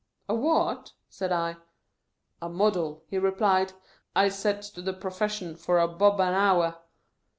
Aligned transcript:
"A 0.27 0.33
what?" 0.33 0.93
said 1.09 1.31
I." 1.31 1.57
A 2.41 2.49
Model," 2.49 3.03
he 3.05 3.19
replied." 3.19 3.73
I 4.15 4.29
sets 4.29 4.71
to 4.71 4.81
the 4.81 4.93
pro 4.93 5.11
fession 5.11 5.55
for 5.55 5.77
a 5.77 5.87
bob 5.87 6.19
a 6.19 6.23
hour." 6.23 6.77